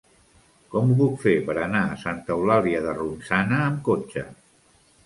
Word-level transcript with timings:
Com 0.75 0.93
ho 0.93 0.95
puc 1.01 1.19
fer 1.25 1.35
per 1.49 1.57
anar 1.65 1.83
a 1.91 1.99
Santa 2.05 2.35
Eulàlia 2.39 2.83
de 2.89 2.99
Ronçana 3.01 3.65
amb 3.69 3.89
cotxe? 3.91 4.31